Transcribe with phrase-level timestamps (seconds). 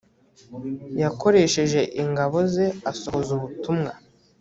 [1.01, 3.91] yakoresheje ingabo ze asohoza ubutumwa